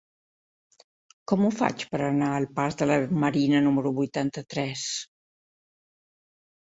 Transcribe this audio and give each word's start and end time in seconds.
Com 1.31 1.41
ho 1.41 1.49
faig 1.57 1.83
per 1.91 1.99
anar 2.05 2.29
al 2.37 2.47
pas 2.59 2.77
de 2.79 2.87
la 2.91 2.97
Marina 3.23 3.59
número 3.65 3.91
vuitanta-tres? 3.99 4.87